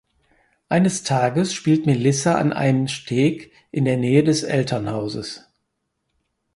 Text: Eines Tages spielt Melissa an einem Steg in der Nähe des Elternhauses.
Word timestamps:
Eines 0.67 1.03
Tages 1.03 1.53
spielt 1.53 1.85
Melissa 1.85 2.33
an 2.33 2.53
einem 2.53 2.87
Steg 2.87 3.51
in 3.69 3.85
der 3.85 3.97
Nähe 3.97 4.23
des 4.23 4.41
Elternhauses. 4.41 5.45